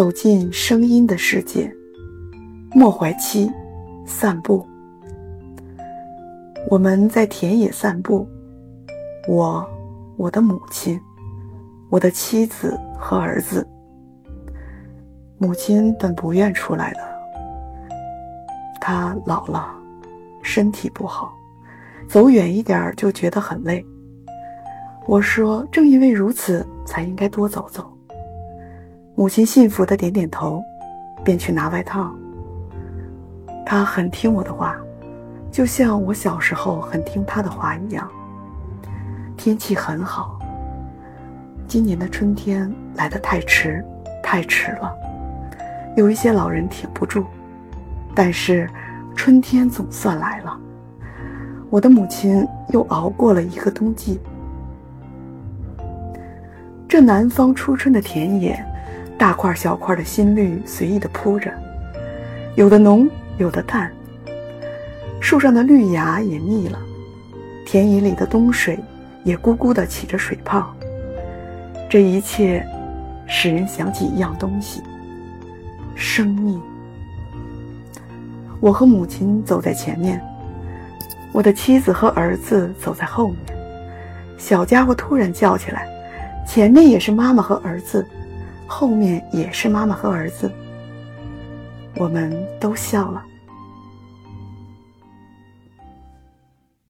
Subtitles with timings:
[0.00, 1.70] 走进声音的世界。
[2.72, 3.52] 莫怀期，
[4.06, 4.66] 散步。
[6.70, 8.26] 我们在田野散步，
[9.28, 9.62] 我、
[10.16, 10.98] 我的母亲、
[11.90, 13.68] 我的妻子和儿子。
[15.36, 17.00] 母亲本不愿出来的，
[18.80, 19.68] 她老了，
[20.40, 21.34] 身体不好，
[22.08, 23.84] 走远一点就觉得很累。
[25.06, 27.86] 我说：“正因为如此，才应该多走走。”
[29.20, 30.64] 母亲信服的点点头，
[31.22, 32.10] 便去拿外套。
[33.66, 34.74] 她很听我的话，
[35.50, 38.10] 就像我小时候很听她的话一样。
[39.36, 40.38] 天气很好，
[41.68, 43.84] 今年的春天来得太迟，
[44.22, 44.90] 太迟了，
[45.98, 47.26] 有一些老人挺不住。
[48.14, 48.66] 但是，
[49.14, 50.58] 春天总算来了，
[51.68, 54.18] 我的母亲又熬过了一个冬季。
[56.88, 58.58] 这南方初春的田野，
[59.20, 61.52] 大块小块的新绿随意的铺着，
[62.54, 63.92] 有的浓，有的淡。
[65.20, 66.78] 树上的绿芽也密了，
[67.66, 68.78] 田野里的冬水
[69.22, 70.74] 也咕咕的起着水泡。
[71.86, 72.66] 这一切，
[73.26, 74.82] 使人想起一样东西——
[75.94, 76.58] 生命。
[78.58, 80.18] 我和母亲走在前面，
[81.30, 83.38] 我的妻子和儿子走在后面。
[84.38, 85.86] 小家伙突然叫起来。
[86.46, 88.04] 前面也是妈妈和儿子，
[88.70, 90.48] 后面也是妈妈和儿子。
[91.96, 93.20] 我们都笑了。